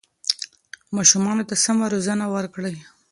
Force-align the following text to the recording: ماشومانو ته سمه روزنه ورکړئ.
ماشومانو 0.95 1.43
ته 1.49 1.55
سمه 1.63 1.85
روزنه 1.93 2.25
ورکړئ. 2.35 2.75